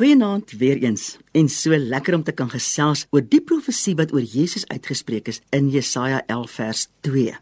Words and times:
Goeienaand 0.00 0.50
weer 0.50 0.78
eens. 0.80 1.18
En 1.30 1.48
so 1.48 1.76
lekker 1.76 2.14
om 2.14 2.22
te 2.24 2.32
kan 2.32 2.48
gesels 2.48 3.02
oor 3.12 3.20
die 3.20 3.42
profesie 3.44 3.92
wat 3.98 4.14
oor 4.16 4.24
Jesus 4.24 4.62
uitgespreek 4.72 5.26
is 5.28 5.42
in 5.52 5.68
Jesaja 5.68 6.22
11 6.26 6.54
vers 6.56 6.86
2. 7.04 7.34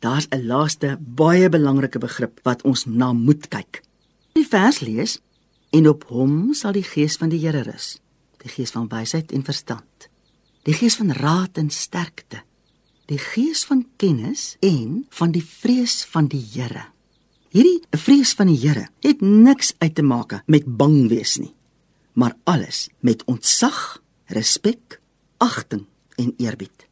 Daar's 0.00 0.26
'n 0.30 0.46
laaste 0.46 0.96
baie 1.00 1.48
belangrike 1.48 1.98
begrip 1.98 2.40
wat 2.42 2.62
ons 2.62 2.86
na 2.86 3.12
moet 3.12 3.48
kyk. 3.48 3.82
Die 4.32 4.46
vers 4.48 4.80
lees: 4.80 5.20
En 5.70 5.88
op 5.88 6.04
hom 6.08 6.54
sal 6.54 6.72
die 6.72 6.82
gees 6.82 7.16
van 7.16 7.28
die 7.28 7.46
Here 7.46 7.62
rus, 7.62 8.00
die 8.38 8.48
gees 8.50 8.70
van 8.70 8.88
wysheid 8.88 9.32
en 9.32 9.44
verstand, 9.44 10.08
die 10.62 10.74
gees 10.74 10.96
van 10.96 11.12
raad 11.12 11.58
en 11.58 11.70
sterkte, 11.70 12.42
die 13.06 13.18
gees 13.18 13.64
van 13.64 13.86
kennis 13.96 14.56
en 14.60 15.06
van 15.08 15.30
die 15.30 15.44
vrees 15.44 16.04
van 16.04 16.26
die 16.26 16.46
Here. 16.52 16.84
Hierdie 17.50 17.82
vrees 17.90 18.32
van 18.32 18.46
die 18.46 18.68
Here 18.68 18.88
het 19.00 19.20
niks 19.20 19.74
uit 19.78 19.94
te 19.94 20.02
maak 20.02 20.42
met 20.46 20.64
bang 20.64 21.08
wees 21.08 21.36
nie 21.36 21.54
maar 22.12 22.36
alles 22.44 22.88
met 23.00 23.24
ontzag, 23.24 24.02
respek, 24.26 25.00
agting 25.36 25.86
en 26.16 26.34
eerbied. 26.36 26.86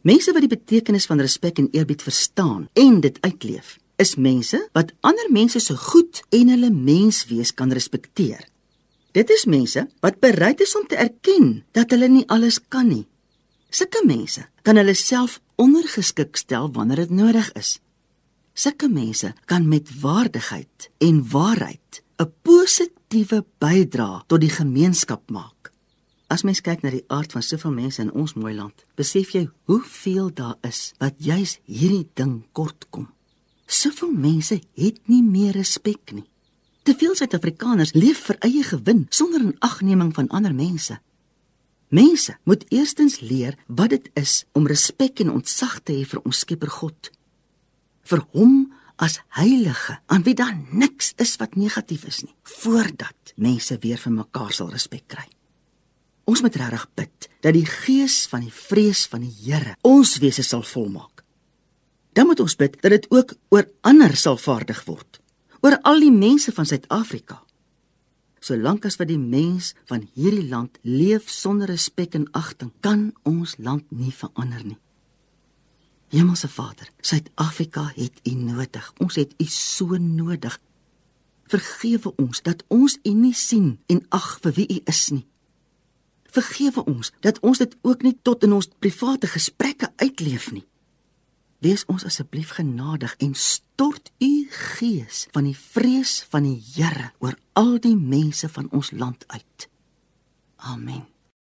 Mense 0.00 0.32
wat 0.32 0.44
die 0.44 0.52
betekenis 0.52 1.06
van 1.06 1.20
respek 1.20 1.58
en 1.58 1.68
eerbied 1.72 2.02
verstaan 2.02 2.68
en 2.72 3.00
dit 3.00 3.18
uitleef, 3.20 3.76
is 3.96 4.14
mense 4.14 4.60
wat 4.72 4.92
ander 5.00 5.26
mense 5.34 5.60
se 5.60 5.76
goed 5.76 6.22
en 6.30 6.52
hulle 6.54 6.70
menswees 6.70 7.54
kan 7.54 7.72
respekteer. 7.72 8.46
Dit 9.16 9.30
is 9.34 9.44
mense 9.44 9.88
wat 10.04 10.20
bereid 10.22 10.60
is 10.60 10.76
om 10.78 10.86
te 10.86 10.96
erken 10.96 11.64
dat 11.72 11.90
hulle 11.90 12.08
nie 12.08 12.26
alles 12.28 12.60
kan 12.68 12.86
nie. 12.88 13.06
Sulke 13.70 14.04
mense 14.06 14.44
kan 14.62 14.78
hulle 14.78 14.94
self 14.94 15.40
ondergeskik 15.58 16.36
stel 16.38 16.70
wanneer 16.72 17.04
dit 17.04 17.16
nodig 17.18 17.50
is. 17.58 17.78
Sulke 18.54 18.88
mense 18.88 19.32
kan 19.50 19.66
met 19.68 19.90
waardigheid 20.00 20.90
en 20.98 21.24
waarheid 21.30 22.02
'n 22.18 22.32
positiewe 22.42 22.97
bydrae 23.08 24.22
tot 24.26 24.40
die 24.40 24.52
gemeenskap 24.52 25.30
maak. 25.30 25.72
As 26.28 26.44
mens 26.44 26.60
kyk 26.60 26.82
na 26.82 26.90
die 26.92 27.04
aard 27.08 27.32
van 27.32 27.42
soveel 27.42 27.72
mense 27.72 28.02
in 28.02 28.12
ons 28.12 28.34
mooi 28.36 28.52
land, 28.52 28.84
besef 28.96 29.32
jy 29.32 29.48
hoeveel 29.64 30.28
daar 30.34 30.58
is 30.62 30.92
wat 31.00 31.16
juis 31.16 31.58
hierdie 31.64 32.08
ding 32.14 32.44
kortkom. 32.52 33.08
Soveel 33.66 34.12
mense 34.12 34.60
het 34.76 35.00
nie 35.08 35.22
meer 35.22 35.56
respek 35.56 36.12
nie. 36.12 36.26
Te 36.84 36.94
veel 36.94 37.14
Suid-Afrikaners 37.16 37.94
leef 37.96 38.26
vir 38.28 38.36
eie 38.44 38.62
gewin 38.62 39.06
sonder 39.10 39.40
'n 39.40 39.56
agneming 39.60 40.12
van 40.14 40.28
ander 40.28 40.54
mense. 40.54 41.00
Mense 41.88 42.36
moet 42.44 42.64
eerstens 42.68 43.20
leer 43.20 43.56
wat 43.66 43.90
dit 43.90 44.10
is 44.14 44.44
om 44.52 44.66
respek 44.66 45.20
en 45.20 45.30
ontzag 45.30 45.80
te 45.80 45.92
hê 45.92 46.04
vir 46.04 46.20
ons 46.24 46.38
Skepper 46.38 46.68
God. 46.68 47.10
Vir 48.02 48.24
hom 48.32 48.72
as 48.98 49.20
heilige 49.38 49.98
aan 50.06 50.24
wie 50.26 50.34
daar 50.34 50.56
niks 50.70 51.12
is 51.22 51.36
wat 51.38 51.56
negatief 51.56 52.04
is 52.10 52.22
nie 52.26 52.34
voordat 52.58 53.34
mense 53.36 53.78
weer 53.82 54.00
vir 54.02 54.14
mekaar 54.14 54.52
sal 54.52 54.70
respek 54.74 55.06
kry. 55.06 55.26
Ons 56.28 56.42
moet 56.44 56.56
regtig 56.60 56.86
bid 56.98 57.28
dat 57.44 57.54
die 57.54 57.66
gees 57.66 58.26
van 58.28 58.42
die 58.44 58.52
vrees 58.52 59.06
van 59.08 59.22
die 59.24 59.32
Here 59.32 59.76
ons 59.86 60.18
wese 60.22 60.42
sal 60.42 60.64
volmaak. 60.66 61.22
Dan 62.12 62.26
moet 62.26 62.40
ons 62.42 62.56
bid 62.58 62.74
dat 62.82 62.90
dit 62.90 63.06
ook 63.14 63.36
oor 63.54 63.68
ander 63.86 64.16
sal 64.16 64.36
vaardig 64.36 64.82
word, 64.88 65.20
oor 65.62 65.78
al 65.86 66.02
die 66.02 66.12
mense 66.12 66.52
van 66.52 66.66
Suid-Afrika. 66.66 67.38
Solank 68.42 68.84
as 68.88 68.98
wat 68.98 69.10
die 69.10 69.20
mens 69.20 69.74
van 69.86 70.08
hierdie 70.14 70.48
land 70.50 70.78
leef 70.82 71.30
sonder 71.30 71.70
respek 71.70 72.18
en 72.18 72.26
agting, 72.32 72.72
kan 72.82 73.12
ons 73.28 73.56
land 73.58 73.86
nie 73.94 74.12
verander 74.14 74.64
nie. 74.64 74.78
Hemelse 76.08 76.48
Vader, 76.48 76.90
Suid-Afrika 77.00 77.92
het 77.94 78.20
U 78.24 78.30
nodig. 78.30 78.92
Ons 78.98 79.14
het 79.14 79.34
U 79.36 79.44
so 79.44 79.96
nodig. 79.96 80.60
Vergewe 81.48 82.12
ons 82.16 82.42
dat 82.42 82.64
ons 82.68 82.98
U 83.02 83.12
nie 83.12 83.34
sien 83.34 83.78
en 83.86 84.04
ag 84.08 84.38
vir 84.44 84.56
wie 84.56 84.68
U 84.68 84.80
is 84.84 85.08
nie. 85.12 85.26
Vergewe 86.32 86.84
ons 86.84 87.12
dat 87.24 87.40
ons 87.40 87.58
dit 87.58 87.76
ook 87.82 88.02
nie 88.04 88.16
tot 88.22 88.44
in 88.44 88.52
ons 88.56 88.68
private 88.80 89.28
gesprekke 89.32 89.92
uitleef 89.96 90.50
nie. 90.52 90.64
Wees 91.64 91.84
ons 91.90 92.04
asseblief 92.06 92.54
genadig 92.56 93.14
en 93.18 93.34
stort 93.34 94.12
U 94.22 94.32
gees 94.76 95.26
van 95.34 95.48
die 95.48 95.56
vrees 95.56 96.20
van 96.30 96.46
die 96.46 96.60
Here 96.74 97.12
oor 97.18 97.36
al 97.58 97.78
die 97.82 97.96
mense 97.96 98.48
van 98.48 98.68
ons 98.70 98.92
land 98.92 99.24
uit. 99.28 99.68
Amen. 100.56 101.17